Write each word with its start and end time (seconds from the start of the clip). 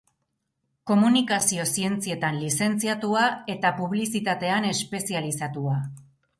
Komunikazio-zientzietan 0.91 2.41
lizentziatua 2.45 3.27
eta 3.57 3.75
publizitatean 3.83 4.69
espezializatua. 4.75 5.81